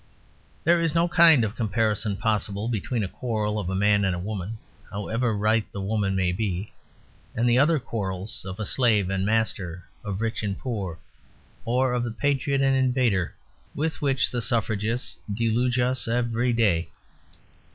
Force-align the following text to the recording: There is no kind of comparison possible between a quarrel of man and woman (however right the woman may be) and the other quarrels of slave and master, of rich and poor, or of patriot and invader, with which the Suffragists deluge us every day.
There 0.63 0.81
is 0.81 0.95
no 0.95 1.07
kind 1.07 1.43
of 1.43 1.55
comparison 1.55 2.17
possible 2.17 2.67
between 2.67 3.03
a 3.03 3.07
quarrel 3.07 3.59
of 3.59 3.69
man 3.69 4.03
and 4.03 4.25
woman 4.25 4.57
(however 4.91 5.31
right 5.37 5.71
the 5.71 5.79
woman 5.79 6.15
may 6.15 6.31
be) 6.31 6.73
and 7.35 7.47
the 7.47 7.59
other 7.59 7.77
quarrels 7.77 8.43
of 8.43 8.57
slave 8.67 9.11
and 9.11 9.23
master, 9.27 9.85
of 10.03 10.19
rich 10.19 10.41
and 10.41 10.57
poor, 10.57 10.97
or 11.65 11.93
of 11.93 12.17
patriot 12.17 12.61
and 12.61 12.75
invader, 12.75 13.35
with 13.75 14.01
which 14.01 14.31
the 14.31 14.41
Suffragists 14.41 15.17
deluge 15.35 15.77
us 15.77 16.07
every 16.07 16.51
day. 16.51 16.89